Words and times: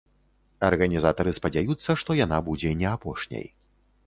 Арганізатары 0.69 1.33
спадзяюцца, 1.39 1.89
што 2.03 2.11
яна 2.25 2.41
будзе 2.49 2.73
не 2.81 2.87
апошняй. 2.97 3.47